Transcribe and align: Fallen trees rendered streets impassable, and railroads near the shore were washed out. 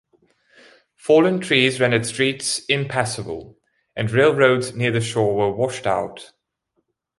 Fallen 0.95 1.41
trees 1.41 1.79
rendered 1.79 2.07
streets 2.07 2.57
impassable, 2.65 3.59
and 3.95 4.09
railroads 4.09 4.73
near 4.75 4.89
the 4.91 4.99
shore 4.99 5.35
were 5.35 5.55
washed 5.55 5.85
out. 5.85 6.31